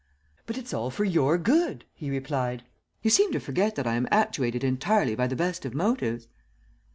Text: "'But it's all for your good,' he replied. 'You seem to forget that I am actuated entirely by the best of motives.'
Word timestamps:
"'But 0.47 0.57
it's 0.57 0.73
all 0.73 0.89
for 0.89 1.03
your 1.05 1.37
good,' 1.37 1.85
he 1.93 2.09
replied. 2.09 2.63
'You 3.03 3.11
seem 3.11 3.31
to 3.33 3.39
forget 3.39 3.75
that 3.75 3.85
I 3.85 3.93
am 3.93 4.07
actuated 4.09 4.63
entirely 4.63 5.13
by 5.13 5.27
the 5.27 5.35
best 5.35 5.63
of 5.63 5.75
motives.' 5.75 6.27